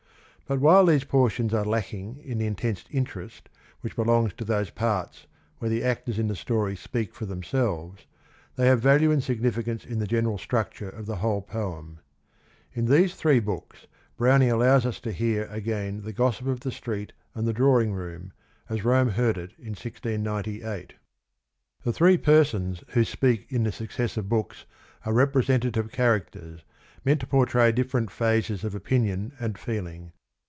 But 0.47 0.59
while 0.59 0.85
these 0.85 1.05
portions 1.05 1.53
are 1.53 1.63
lack 1.63 1.93
ing 1.93 2.17
in 2.25 2.37
the 2.37 2.45
intense 2.45 2.83
interest 2.91 3.47
which 3.79 3.95
belongs 3.95 4.33
to 4.33 4.43
those 4.43 4.69
parts 4.69 5.25
where 5.59 5.69
the 5.69 5.81
actors 5.81 6.19
in 6.19 6.27
the 6.27 6.35
story 6.35 6.75
speak 6.75 7.15
for 7.15 7.25
themselves, 7.25 8.05
they 8.57 8.67
have 8.67 8.81
value 8.81 9.11
and 9.13 9.23
significance 9.23 9.85
in 9.85 9.99
the 9.99 10.05
general 10.07 10.37
structure 10.37 10.89
of 10.89 11.05
the 11.05 11.15
whole 11.23 11.41
poem. 11.41 11.99
In 12.73 12.87
these 12.87 13.13
r 13.13 13.17
three 13.19 13.39
books 13.39 13.87
Brown 14.17 14.41
in 14.41 14.47
g 14.49 14.49
allow 14.49 14.75
s 14.75 14.85
m 14.85 14.91
tn 14.91 15.15
hoar 15.15 15.45
again 15.55 16.01
Jhe 16.01 16.13
gossip 16.13 16.47
of 16.47 16.59
the 16.59 16.71
street 16.71 17.13
and 17.33 17.45
th 17.45 17.55
p 17.55 17.57
drawing, 17.57 17.93
r 17.93 18.09
oom 18.09 18.33
as 18.67 18.83
Rome 18.83 19.11
heard 19.11 19.37
it 19.37 19.53
in 19.57 19.69
1698. 19.71 20.95
The 21.85 21.93
three 21.93 22.17
per 22.17 22.43
sons 22.43 22.83
who 22.89 23.05
speak 23.05 23.49
in 23.49 23.63
the 23.63 23.71
successive 23.71 24.27
books 24.27 24.65
are 25.05 25.13
representative 25.13 25.93
characters, 25.93 26.65
meant 27.05 27.21
to 27.21 27.27
portray 27.27 27.71
dif 27.71 27.93
ferent 27.93 28.09
phases 28.09 28.65
of 28.65 28.75
opinion 28.75 29.31
and 29.39 29.57
feeling. 29.57 30.11